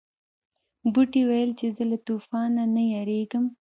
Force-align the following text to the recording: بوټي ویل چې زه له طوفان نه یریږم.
بوټي 0.93 1.21
ویل 1.29 1.51
چې 1.59 1.65
زه 1.75 1.83
له 1.91 1.97
طوفان 2.07 2.49
نه 2.75 2.83
یریږم. 2.93 3.45